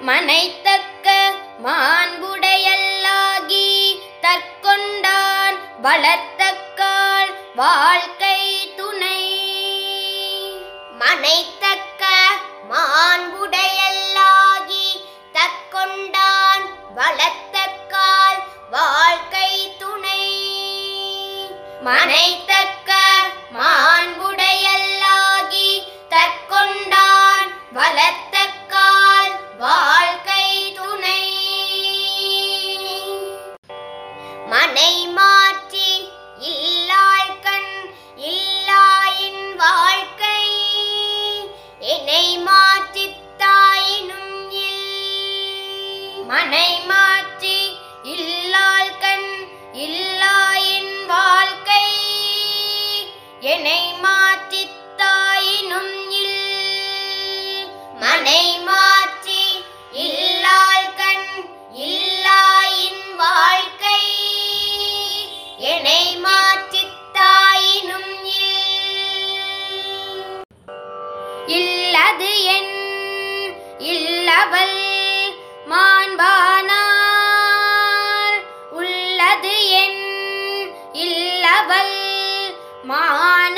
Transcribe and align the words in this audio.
மனைத்தக்க 0.00 1.34
மாண்புடையல்லாகி 1.64 4.00
தற்கொண்டான் 4.20 5.56
வளர்த்தக்கால் 5.82 7.34
வாழ்க்கை 7.54 8.72
துணை. 8.76 9.24
மனைத்தக்க 10.98 12.04
மாண்புடையல்லாகி 12.70 14.86
தற்கொண்டான் 15.32 16.64
வளர்த்தக்கால் 16.96 18.42
வாழ்க்கை 18.70 19.74
துணை. 19.78 20.46
மனை 21.80 22.47
இல்லது 71.56 72.30
என் 72.54 72.72
இல்லவல் 73.92 74.80
மாண்பானார். 75.70 76.66
உள்ளது 78.70 79.54
என் 79.82 80.02
இல்லவல் 81.04 81.96
மான 82.82 83.57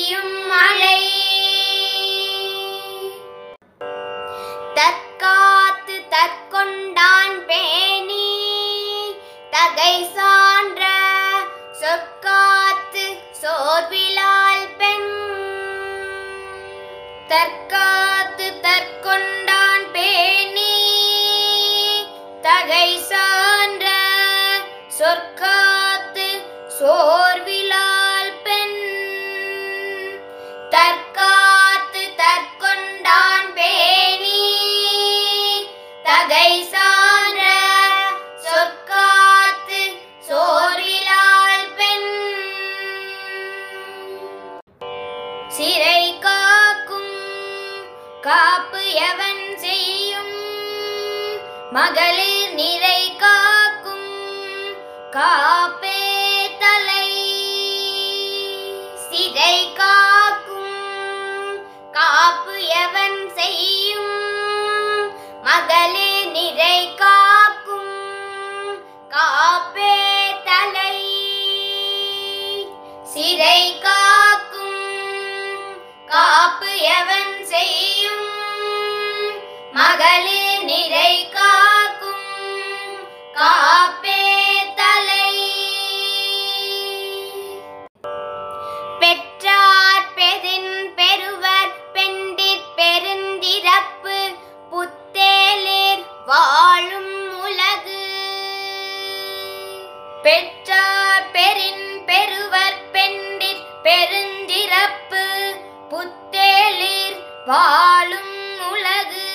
சோர்விலால் 27.33 28.33
பெண். 28.43 28.81
தற்காத்து 30.71 32.03
தற்கொண்டான் 32.15 33.53
பேணி. 33.55 34.43
தகை 36.03 36.69
சான்ற 36.73 37.43
சொற்காத்து 38.37 39.81
சோரிலால் 40.29 41.69
பெண். 41.77 42.11
சிறை 45.49 46.19
காக்கும் 46.19 47.17
காப்பு 48.21 48.91
எவன் 48.93 49.57
செய்யும்? 49.57 50.37
மகளிர் 51.71 52.55
நிறை 52.55 53.17
காக்கும் 53.17 54.13
காப்பே 55.11 55.92
காப்பு 76.43 76.79
எவன் 76.79 77.45
செய்யும்? 77.45 78.31
மகளே 79.73 80.63
நிறை 80.63 81.29
காக்கும். 81.29 82.25
காப்பே 83.35 84.57
தலை. 84.77 85.61
பெற்றார் 88.99 90.15
பெரின் 90.15 90.95
பெறுவர் 90.95 91.91
பெண்டிற் 91.93 92.65
பெருந்திறப்பு. 92.77 94.35
புத்தேலேர் 94.71 96.07
வாழும் 96.27 97.41
உலகு. 97.41 98.09
பெற்றார் 100.23 101.31
பெரின் 101.31 102.05
பெறுவர் 102.05 102.91
பெண்டிற் 102.93 103.67
பெருந்திறப்பு. 103.83 105.02
வாழும் 107.47 108.71
உலகு. 108.71 109.31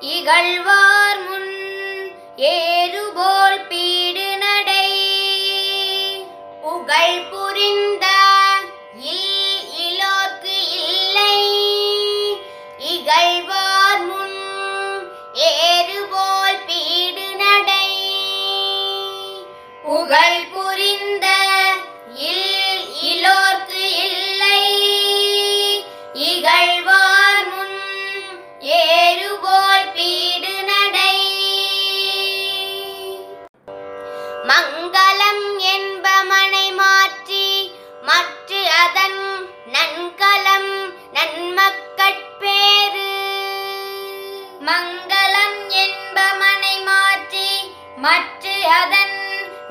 இகழ்வார் 0.00 1.18
முன் 1.28 2.12
ஏறு 2.36 3.05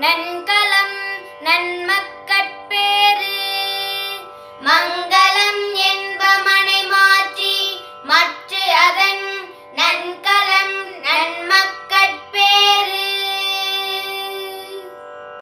Benvenuti! 0.06 0.35